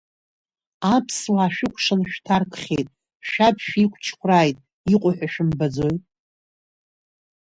Аԥсуаа 0.95 1.53
шәыкәшан 1.55 2.01
шәҭаркхьеит, 2.11 2.87
шәаб 3.29 3.55
шәиқәчхәрааит, 3.67 4.57
иҟоу 4.93 5.11
ҳәа 5.17 5.27
шәымбаӡои? 5.33 5.97